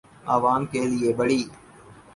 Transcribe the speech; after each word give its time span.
آعوام 0.33 0.61
کے 0.71 0.81
لئے 0.89 1.11
بڑی 1.19 1.41